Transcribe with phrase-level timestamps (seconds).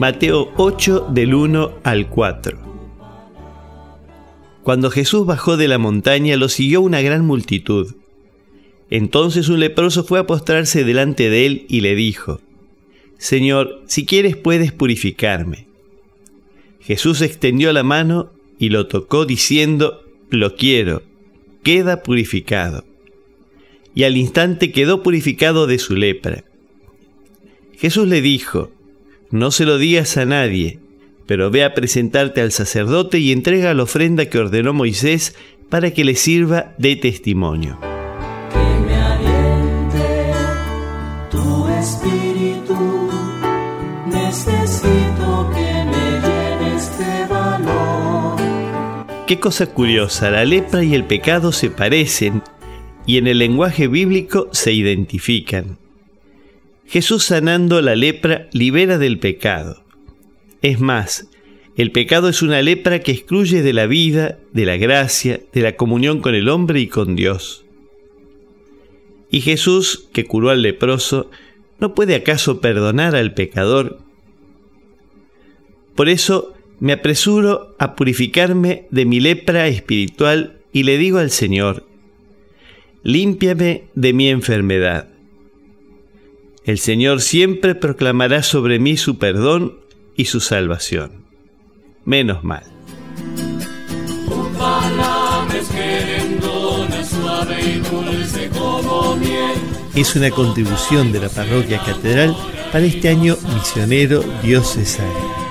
[0.00, 2.58] Mateo 8 del 1 al 4.
[4.64, 7.94] Cuando Jesús bajó de la montaña lo siguió una gran multitud.
[8.90, 12.40] Entonces un leproso fue a postrarse delante de él y le dijo,
[13.18, 15.68] Señor, si quieres puedes purificarme.
[16.80, 21.02] Jesús extendió la mano y lo tocó diciendo, Lo quiero,
[21.62, 22.84] queda purificado.
[23.94, 26.42] Y al instante quedó purificado de su lepra.
[27.78, 28.72] Jesús le dijo,
[29.30, 30.78] no se lo digas a nadie,
[31.26, 35.34] pero ve a presentarte al sacerdote y entrega la ofrenda que ordenó Moisés
[35.68, 37.78] para que le sirva de testimonio.
[38.52, 40.32] Que me aliente
[41.30, 43.10] tu espíritu,
[44.06, 48.36] necesito que me llenes de valor.
[49.26, 52.42] Qué cosa curiosa, la lepra y el pecado se parecen
[53.06, 55.78] y en el lenguaje bíblico se identifican.
[56.86, 59.82] Jesús sanando la lepra libera del pecado.
[60.62, 61.28] Es más,
[61.76, 65.76] el pecado es una lepra que excluye de la vida, de la gracia, de la
[65.76, 67.64] comunión con el hombre y con Dios.
[69.30, 71.30] Y Jesús, que curó al leproso,
[71.80, 73.98] ¿no puede acaso perdonar al pecador?
[75.96, 81.86] Por eso me apresuro a purificarme de mi lepra espiritual y le digo al Señor,
[83.02, 85.08] límpiame de mi enfermedad.
[86.64, 89.80] El Señor siempre proclamará sobre mí su perdón
[90.16, 91.26] y su salvación.
[92.06, 92.64] Menos mal.
[99.94, 102.34] Es una contribución de la parroquia catedral
[102.72, 105.43] para este año misionero diocesano.